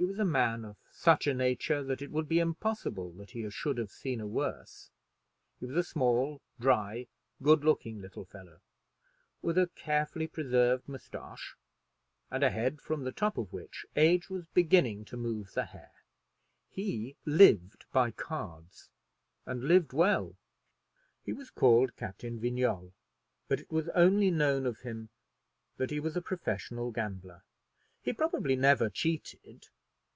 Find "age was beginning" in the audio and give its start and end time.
13.96-15.04